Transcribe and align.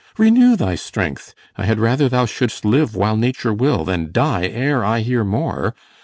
Renew 0.17 0.55
thy 0.55 0.73
strength; 0.73 1.35
I 1.57 1.65
had 1.65 1.77
rather 1.79 2.09
thou 2.09 2.25
shouldst 2.25 2.65
live 2.65 2.95
while 2.95 3.15
nature 3.15 3.53
will 3.53 3.85
Than 3.85 4.11
die 4.11 4.47
ere 4.47 4.83
I 4.83 5.01
hear 5.01 5.23
more. 5.23 5.75